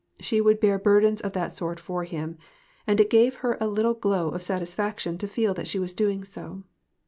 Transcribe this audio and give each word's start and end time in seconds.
She 0.19 0.41
would 0.41 0.59
bear 0.59 0.79
burdens 0.79 1.21
of 1.21 1.33
that 1.33 1.53
sort 1.55 1.79
for 1.79 2.05
him; 2.05 2.39
and 2.87 2.99
it 2.99 3.07
gave 3.07 3.35
her 3.45 3.55
a 3.61 3.67
little 3.67 3.93
glow 3.93 4.29
of 4.29 4.41
satisfaction 4.41 5.19
to 5.19 5.27
feel 5.27 5.53
that 5.53 5.67
she 5.67 5.77
was 5.77 5.93
doing 5.93 6.23
so. 6.23 6.63